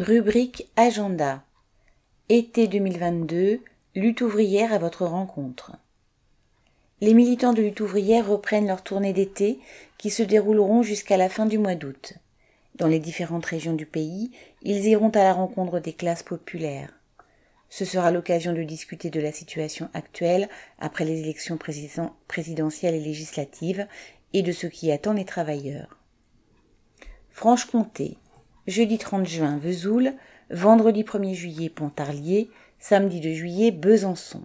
Rubrique 0.00 0.66
Agenda. 0.76 1.44
Été 2.30 2.68
2022, 2.68 3.60
lutte 3.94 4.22
ouvrière 4.22 4.72
à 4.72 4.78
votre 4.78 5.04
rencontre. 5.04 5.72
Les 7.02 7.12
militants 7.12 7.52
de 7.52 7.60
lutte 7.60 7.80
ouvrière 7.80 8.26
reprennent 8.26 8.66
leur 8.66 8.82
tournée 8.82 9.12
d'été 9.12 9.58
qui 9.98 10.08
se 10.08 10.22
dérouleront 10.22 10.82
jusqu'à 10.82 11.18
la 11.18 11.28
fin 11.28 11.44
du 11.44 11.58
mois 11.58 11.74
d'août. 11.74 12.14
Dans 12.76 12.86
les 12.86 12.98
différentes 12.98 13.44
régions 13.44 13.74
du 13.74 13.84
pays, 13.84 14.30
ils 14.62 14.86
iront 14.86 15.10
à 15.10 15.22
la 15.22 15.34
rencontre 15.34 15.80
des 15.80 15.92
classes 15.92 16.22
populaires. 16.22 16.98
Ce 17.68 17.84
sera 17.84 18.10
l'occasion 18.10 18.54
de 18.54 18.62
discuter 18.62 19.10
de 19.10 19.20
la 19.20 19.32
situation 19.32 19.90
actuelle 19.92 20.48
après 20.78 21.04
les 21.04 21.20
élections 21.20 21.58
présidentielles 21.58 22.94
et 22.94 23.00
législatives 23.00 23.86
et 24.32 24.40
de 24.40 24.52
ce 24.52 24.66
qui 24.66 24.90
attend 24.92 25.12
les 25.12 25.26
travailleurs. 25.26 25.98
Franche-Comté, 27.32 28.16
jeudi 28.66 28.98
30 28.98 29.26
juin 29.26 29.56
Vesoul, 29.58 30.12
vendredi 30.50 31.02
1er 31.02 31.34
juillet 31.34 31.68
Pontarlier, 31.70 32.50
samedi 32.78 33.20
2 33.20 33.34
juillet 33.34 33.70
Besançon. 33.70 34.44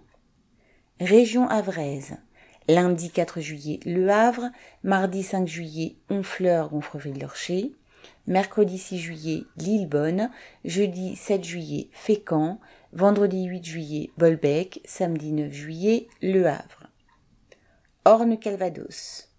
Région 1.00 1.48
Havraise, 1.50 2.18
lundi 2.68 3.10
4 3.10 3.42
juillet 3.42 3.80
Le 3.86 4.10
Havre, 4.10 4.52
mardi 4.84 5.24
5 5.24 5.48
juillet 5.48 5.96
Honfleur 6.10 6.70
Gonfreville-Lorcher, 6.70 7.74
mercredi 8.28 8.78
6 8.78 9.00
juillet 9.00 9.44
Lillebonne, 9.58 10.32
jeudi 10.64 11.16
7 11.16 11.44
juillet 11.44 11.90
Fécamp, 11.92 12.60
vendredi 12.94 13.44
8 13.44 13.66
juillet 13.66 14.10
Bolbec, 14.18 14.82
samedi 14.86 15.32
9 15.32 15.52
juillet 15.52 16.08
Le 16.22 16.46
Havre. 16.48 16.90
Orne-Calvados, 18.06 19.30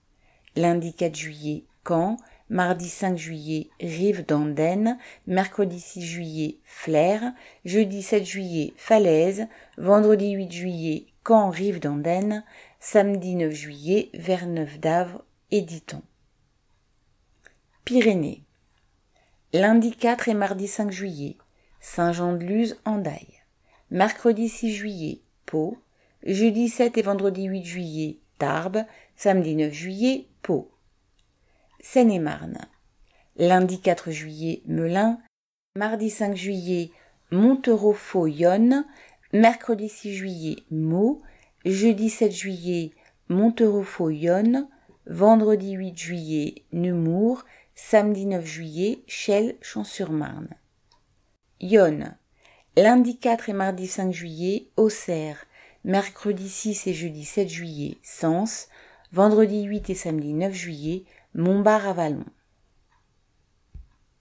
lundi 0.57 0.93
4 0.93 1.17
juillet 1.17 1.65
Caen, 1.87 2.17
mardi 2.49 2.89
5 2.89 3.17
juillet 3.17 3.71
Rive 3.81 4.25
d'Andenne, 4.25 4.99
mercredi 5.27 5.81
6 5.81 6.03
juillet 6.03 6.59
Flers, 6.65 7.33
jeudi 7.65 8.03
7 8.03 8.25
juillet 8.25 8.73
Falaise, 8.77 9.49
vendredi 9.79 10.31
8 10.31 10.53
juillet 10.53 11.07
Caen 11.27 11.51
Rive 11.51 11.81
d'Andenne, 11.81 12.45
samedi 12.81 13.35
9 13.35 13.53
juillet 13.53 14.11
Verneuf 14.15 14.79
d'Avre 14.79 15.25
et. 15.51 15.67
Pyrénées. 17.85 18.43
Lundi 19.53 19.93
4 19.93 20.29
et 20.29 20.35
mardi 20.35 20.67
5 20.67 20.91
juillet 20.91 21.37
Saint-Jean-de-Luz 21.81 22.81
Andaille. 22.85 23.43
Mercredi 23.91 24.49
6 24.49 24.75
juillet 24.75 25.21
Pau. 25.47 25.79
Jeudi 26.25 26.69
7 26.69 26.99
et 26.99 27.03
vendredi 27.03 27.45
8 27.45 27.65
juillet 27.65 28.19
Tarbes. 28.39 28.85
Samedi 29.15 29.55
9 29.55 29.73
juillet 29.73 30.27
Pau. 30.43 30.76
Seine-et-Marne. 31.89 32.59
Lundi 33.37 33.81
4 33.81 34.11
juillet, 34.11 34.61
Melun. 34.67 35.21
Mardi 35.77 36.11
5 36.11 36.35
juillet, 36.35 36.91
Montereau-Faux-Yonne. 37.31 38.85
Mercredi 39.33 39.89
6 39.89 40.13
juillet, 40.17 40.57
Meaux. 40.73 41.23
Jeudi 41.65 42.11
7 42.11 42.33
juillet, 42.33 42.91
Montereau-Faux-Yonne. 43.29 44.69
Vendredi 45.07 45.75
8 45.75 45.97
juillet, 45.97 46.55
Nemours. 46.73 47.45
Samedi 47.77 48.27
9 48.27 48.45
juillet, 48.45 49.05
Chelles, 49.07 49.57
Champs-sur-Marne. 49.63 50.49
Yonne. 51.61 52.17
Lundi 52.77 53.17
4 53.17 53.49
et 53.51 53.53
mardi 53.53 53.87
5 53.87 54.13
juillet, 54.13 54.67
Auxerre. 54.77 55.47
Mercredi 55.85 56.49
6 56.49 56.89
et 56.89 56.95
jeudi 56.95 57.25
7 57.25 57.49
juillet, 57.49 57.99
Sens. 58.03 58.67
Vendredi 59.13 59.63
8 59.63 59.91
et 59.91 59.95
samedi 59.95 60.35
9 60.35 60.53
juillet, 60.53 61.05
Montbard-Avalon. 61.37 62.25